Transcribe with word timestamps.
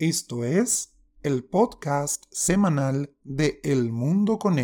Esto 0.00 0.44
es 0.44 0.94
el 1.22 1.44
podcast 1.44 2.24
semanal 2.30 3.10
de 3.22 3.60
El 3.62 3.92
Mundo 3.92 4.38
con 4.38 4.56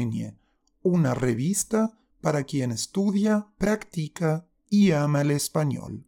una 0.80 1.12
revista 1.12 1.98
para 2.22 2.44
quien 2.44 2.72
estudia, 2.72 3.46
practica 3.58 4.46
y 4.70 4.92
ama 4.92 5.20
el 5.20 5.32
español. 5.32 6.06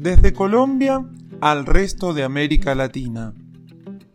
Desde 0.00 0.32
Colombia 0.32 1.08
al 1.40 1.64
resto 1.64 2.12
de 2.12 2.24
América 2.24 2.74
Latina. 2.74 3.32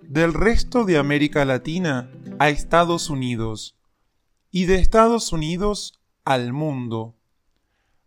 Del 0.02 0.34
resto 0.34 0.84
de 0.84 0.98
América 0.98 1.46
Latina 1.46 2.12
a 2.40 2.50
Estados 2.50 3.10
Unidos. 3.10 3.79
Y 4.52 4.66
de 4.66 4.76
Estados 4.76 5.32
Unidos 5.32 6.00
al 6.26 6.54
mundo. 6.54 7.16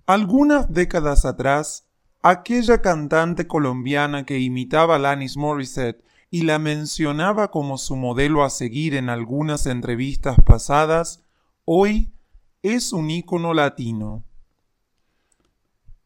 Algunas 0.06 0.72
décadas 0.72 1.24
atrás, 1.24 1.88
aquella 2.20 2.82
cantante 2.82 3.46
colombiana 3.46 4.26
que 4.26 4.40
imitaba 4.40 4.94
a 4.94 4.96
Alanis 4.96 5.36
Morissette 5.36 6.04
y 6.30 6.42
la 6.42 6.58
mencionaba 6.58 7.50
como 7.50 7.78
su 7.78 7.94
modelo 7.94 8.42
a 8.42 8.50
seguir 8.50 8.94
en 8.94 9.08
algunas 9.08 9.66
entrevistas 9.66 10.36
pasadas, 10.44 11.22
hoy 11.64 12.12
es 12.62 12.92
un 12.92 13.10
ícono 13.10 13.54
latino. 13.54 14.24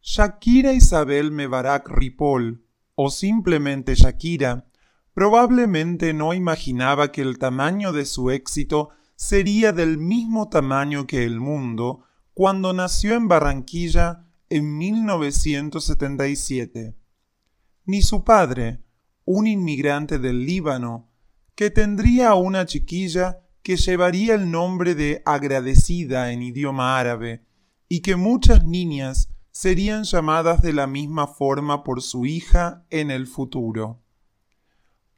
Shakira 0.03 0.73
Isabel 0.73 1.33
Mebarak 1.33 1.89
Ripoll, 1.89 2.63
o 2.95 3.11
simplemente 3.11 3.95
Shakira, 3.95 4.67
probablemente 5.15 6.13
no 6.13 6.35
imaginaba 6.35 7.11
que 7.11 7.23
el 7.23 7.39
tamaño 7.39 7.93
de 7.93 8.05
su 8.05 8.31
éxito 8.31 8.91
sería 9.17 9.73
del 9.73 9.99
mismo 9.99 10.49
tamaño 10.49 11.07
que 11.07 11.25
el 11.25 11.41
mundo 11.41 12.05
cuando 12.35 12.73
nació 12.73 13.15
en 13.15 13.29
Barranquilla 13.29 14.27
en 14.51 14.79
1977. 14.79 16.97
Ni 17.87 18.03
su 18.03 18.25
padre, 18.25 18.83
un 19.25 19.47
inmigrante 19.47 20.19
del 20.19 20.45
Líbano, 20.45 21.09
que 21.55 21.71
tendría 21.71 22.35
una 22.35 22.67
chiquilla 22.67 23.41
que 23.63 23.77
llevaría 23.77 24.35
el 24.35 24.51
nombre 24.51 24.95
de 24.95 25.23
agradecida 25.25 26.31
en 26.31 26.43
idioma 26.43 26.99
árabe, 26.99 27.47
y 27.89 28.01
que 28.01 28.17
muchas 28.17 28.65
niñas 28.65 29.31
serían 29.51 30.05
llamadas 30.05 30.61
de 30.61 30.75
la 30.75 30.87
misma 30.87 31.27
forma 31.27 31.83
por 31.83 32.03
su 32.03 32.27
hija 32.27 32.85
en 32.91 33.11
el 33.11 33.27
futuro. 33.27 34.03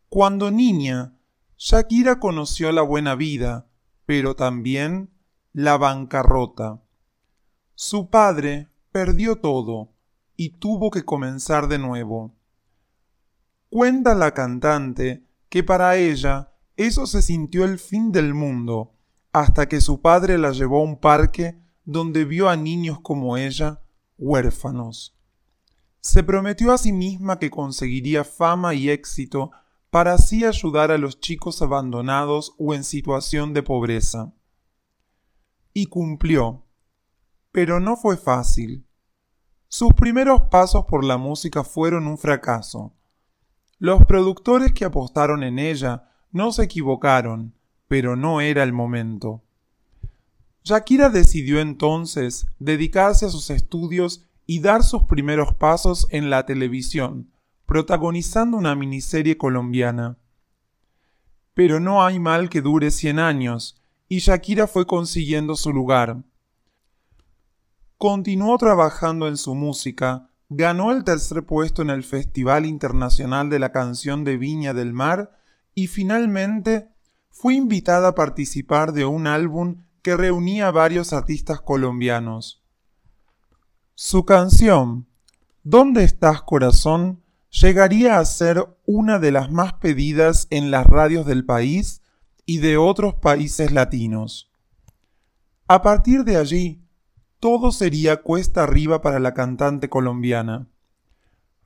Cuando 0.09 0.51
niña, 0.51 1.19
Shakira 1.57 2.21
conoció 2.21 2.71
la 2.71 2.83
buena 2.83 3.17
vida, 3.17 3.68
pero 4.09 4.34
también 4.34 5.11
la 5.53 5.77
bancarrota. 5.77 6.81
Su 7.75 8.09
padre 8.09 8.69
perdió 8.91 9.37
todo 9.37 9.91
y 10.34 10.56
tuvo 10.56 10.91
que 10.91 11.05
comenzar 11.05 11.69
de 11.69 11.78
nuevo. 11.78 12.34
Cuenta 13.69 14.15
la 14.15 14.33
cantante 14.33 15.27
que 15.50 15.62
para 15.62 15.97
ella 15.97 16.55
eso 16.78 17.06
se 17.06 17.20
sintió 17.20 17.67
el 17.67 17.78
fin 17.78 18.11
del 18.11 18.33
mundo, 18.33 18.95
hasta 19.31 19.69
que 19.69 19.83
su 19.83 20.00
padre 20.00 20.39
la 20.39 20.53
llevó 20.53 20.81
a 20.81 20.84
un 20.84 20.98
parque 20.98 21.59
donde 21.84 22.25
vio 22.25 22.48
a 22.48 22.56
niños 22.56 23.00
como 23.03 23.37
ella 23.37 23.83
huérfanos. 24.17 25.19
Se 26.00 26.22
prometió 26.22 26.72
a 26.72 26.78
sí 26.78 26.95
misma 26.95 27.39
que 27.39 27.50
conseguiría 27.50 28.25
fama 28.25 28.72
y 28.72 28.89
éxito 28.89 29.50
para 29.91 30.14
así 30.14 30.44
ayudar 30.44 30.91
a 30.91 30.98
los 30.98 31.20
chicos 31.20 31.62
abandonados 31.62 32.55
o 32.58 32.75
en 32.75 32.84
situación 32.84 33.55
de 33.55 33.62
pobreza. 33.62 34.33
Y 35.72 35.86
cumplió. 35.86 36.64
Pero 37.53 37.81
no 37.81 37.97
fue 37.97 38.16
fácil. 38.16 38.86
Sus 39.69 39.92
primeros 39.94 40.42
pasos 40.50 40.84
por 40.86 41.05
la 41.05 41.16
música 41.16 41.64
fueron 41.64 42.06
un 42.06 42.19
fracaso. 42.19 42.94
Los 43.78 44.04
productores 44.06 44.72
que 44.72 44.84
apostaron 44.84 45.43
en 45.43 45.59
ella 45.59 46.10
no 46.32 46.53
se 46.53 46.65
equivocaron, 46.65 47.54
pero 47.87 48.16
no 48.16 48.41
era 48.41 48.62
el 48.62 48.72
momento. 48.72 49.43
Shakira 50.65 51.09
decidió 51.09 51.60
entonces 51.60 52.47
dedicarse 52.59 53.27
a 53.27 53.31
sus 53.31 53.50
estudios 53.50 54.27
y 54.47 54.60
dar 54.60 54.82
sus 54.82 55.04
primeros 55.04 55.54
pasos 55.54 56.06
en 56.10 56.28
la 56.28 56.44
televisión, 56.44 57.31
protagonizando 57.69 58.56
una 58.56 58.75
miniserie 58.75 59.37
colombiana. 59.37 60.17
Pero 61.53 61.81
no 61.81 62.03
hay 62.03 62.19
mal 62.19 62.49
que 62.49 62.62
dure 62.62 62.91
cien 62.91 63.19
años, 63.19 63.77
y 64.09 64.21
Shakira 64.21 64.67
fue 64.67 64.87
consiguiendo 64.87 65.55
su 65.55 65.71
lugar. 65.71 66.25
Continuó 67.99 68.57
trabajando 68.57 69.28
en 69.28 69.37
su 69.37 69.55
música, 69.55 70.31
ganó 70.49 70.93
el 70.93 71.05
tercer 71.05 71.45
puesto 71.45 71.83
en 71.83 71.91
el 71.91 72.05
Festival 72.05 72.65
Internacional 72.65 73.51
de 73.51 73.59
la 73.59 73.71
Canción 73.71 74.25
de 74.25 74.39
Viña 74.39 74.73
del 74.73 74.95
Mar 74.95 75.39
y 75.75 75.89
finalmente 75.89 76.89
fue 77.28 77.53
invitada 77.53 78.09
a 78.09 78.15
participar 78.15 78.93
de 78.93 79.05
un 79.05 79.27
álbum 79.27 79.84
que 80.01 80.17
reunía 80.17 80.69
a 80.69 80.73
varios 80.73 81.12
artistas 81.12 81.61
colombianos. 81.61 82.65
Su 83.95 84.25
canción, 84.25 85.07
¿Dónde 85.65 86.03
estás 86.03 86.41
corazón? 86.41 87.23
Llegaría 87.50 88.19
a 88.19 88.25
ser 88.25 88.66
una 88.86 89.19
de 89.19 89.32
las 89.32 89.50
más 89.50 89.75
pedidas 89.75 90.47
en 90.50 90.70
las 90.70 90.86
radios 90.86 91.26
del 91.26 91.44
país 91.44 92.03
y 92.44 92.59
de 92.59 92.76
otros 92.76 93.14
países 93.14 93.72
latinos. 93.72 94.50
A 95.66 95.82
partir 95.82 96.25
de 96.25 96.36
allí, 96.36 96.82
todo 97.41 97.72
sería 97.72 98.22
cuesta 98.22 98.64
arriba 98.64 99.03
para 99.03 99.19
la 99.19 99.34
cantante 99.34 99.88
colombiana. 99.88 100.69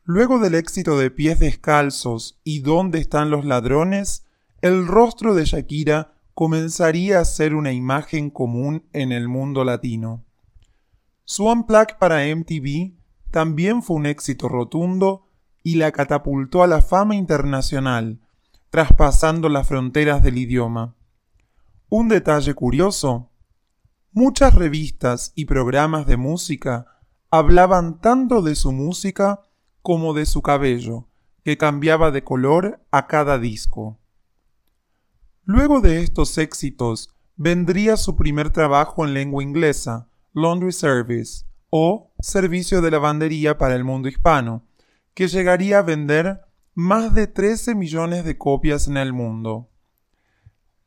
Luego 0.04 0.38
del 0.38 0.54
éxito 0.54 0.98
de 0.98 1.10
Pies 1.10 1.38
Descalzos 1.38 2.40
y 2.44 2.60
¿Dónde 2.60 2.98
están 2.98 3.30
los 3.30 3.44
ladrones?, 3.44 4.26
el 4.60 4.86
rostro 4.86 5.34
de 5.34 5.44
Shakira 5.44 6.14
comenzaría 6.34 7.20
a 7.20 7.24
ser 7.24 7.54
una 7.54 7.72
imagen 7.72 8.30
común 8.30 8.86
en 8.92 9.12
el 9.12 9.28
mundo 9.28 9.64
latino. 9.64 10.24
Su 11.24 11.46
Unplugged 11.46 11.98
para 11.98 12.24
MTV 12.34 12.94
también 13.30 13.82
fue 13.82 13.96
un 13.96 14.06
éxito 14.06 14.48
rotundo 14.48 15.28
y 15.62 15.76
la 15.76 15.92
catapultó 15.92 16.62
a 16.62 16.66
la 16.66 16.80
fama 16.80 17.14
internacional, 17.14 18.20
traspasando 18.70 19.48
las 19.48 19.68
fronteras 19.68 20.22
del 20.22 20.38
idioma. 20.38 20.94
Un 21.88 22.08
detalle 22.08 22.54
curioso, 22.54 23.30
muchas 24.12 24.54
revistas 24.54 25.32
y 25.34 25.44
programas 25.44 26.06
de 26.06 26.16
música 26.16 26.86
hablaban 27.30 28.00
tanto 28.00 28.42
de 28.42 28.54
su 28.54 28.72
música 28.72 29.40
como 29.82 30.14
de 30.14 30.26
su 30.26 30.42
cabello, 30.42 31.08
que 31.44 31.58
cambiaba 31.58 32.10
de 32.10 32.22
color 32.22 32.84
a 32.90 33.06
cada 33.06 33.38
disco. 33.38 33.98
Luego 35.44 35.80
de 35.80 36.02
estos 36.02 36.38
éxitos 36.38 37.14
vendría 37.36 37.96
su 37.96 38.16
primer 38.16 38.50
trabajo 38.50 39.04
en 39.04 39.14
lengua 39.14 39.42
inglesa, 39.42 40.08
Laundry 40.32 40.72
Service, 40.72 41.44
o 41.68 42.12
Servicio 42.20 42.80
de 42.80 42.90
Lavandería 42.90 43.58
para 43.58 43.74
el 43.74 43.82
Mundo 43.82 44.08
Hispano, 44.08 44.62
que 45.14 45.28
llegaría 45.28 45.78
a 45.78 45.82
vender 45.82 46.42
más 46.74 47.14
de 47.14 47.26
13 47.26 47.74
millones 47.74 48.24
de 48.24 48.38
copias 48.38 48.88
en 48.88 48.96
el 48.96 49.12
mundo. 49.12 49.68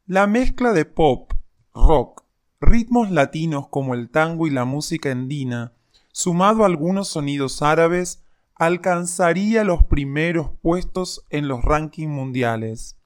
La 0.07 0.27
mezcla 0.27 0.73
de 0.73 0.85
pop, 0.85 1.33
rock, 1.73 2.23
ritmos 2.59 3.11
latinos 3.11 3.67
como 3.67 3.93
el 3.93 4.09
tango 4.09 4.47
y 4.47 4.49
la 4.49 4.65
música 4.65 5.11
andina, 5.11 5.73
sumado 6.11 6.63
a 6.63 6.65
algunos 6.65 7.09
sonidos 7.09 7.61
árabes, 7.61 8.23
alcanzaría 8.55 9.63
los 9.63 9.83
primeros 9.83 10.49
puestos 10.61 11.25
en 11.29 11.47
los 11.47 11.63
rankings 11.63 12.11
mundiales. 12.11 12.97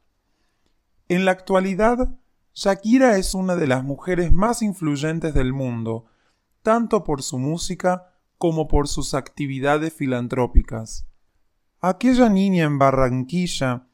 En 1.07 1.25
la 1.25 1.31
actualidad, 1.31 2.15
Shakira 2.53 3.17
es 3.17 3.33
una 3.33 3.55
de 3.55 3.67
las 3.67 3.83
mujeres 3.83 4.31
más 4.31 4.61
influyentes 4.61 5.33
del 5.33 5.53
mundo, 5.53 6.05
tanto 6.61 7.03
por 7.03 7.23
su 7.23 7.39
música 7.39 8.13
como 8.37 8.67
por 8.67 8.87
sus 8.87 9.13
actividades 9.13 9.93
filantrópicas. 9.93 11.08
Aquella 11.81 12.27
niña 12.27 12.65
en 12.65 12.77
Barranquilla, 12.77 13.87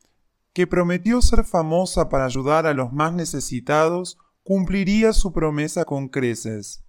que 0.54 0.66
prometió 0.66 1.22
ser 1.22 1.44
famosa 1.44 2.10
para 2.10 2.26
ayudar 2.26 2.66
a 2.66 2.74
los 2.74 2.92
más 2.92 3.14
necesitados, 3.14 4.18
cumpliría 4.42 5.14
su 5.14 5.32
promesa 5.32 5.86
con 5.86 6.08
creces. 6.08 6.84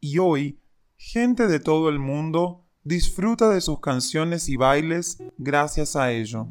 Y 0.00 0.18
hoy, 0.18 0.58
gente 0.96 1.46
de 1.46 1.60
todo 1.60 1.88
el 1.88 2.00
mundo 2.00 2.64
disfruta 2.82 3.50
de 3.50 3.60
sus 3.60 3.78
canciones 3.78 4.48
y 4.48 4.56
bailes 4.56 5.18
gracias 5.38 5.94
a 5.94 6.10
ello. 6.10 6.48